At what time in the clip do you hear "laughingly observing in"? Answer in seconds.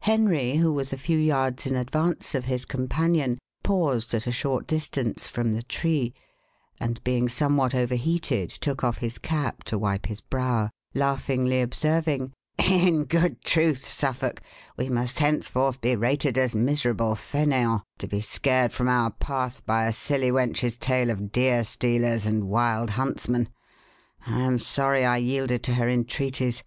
10.94-13.04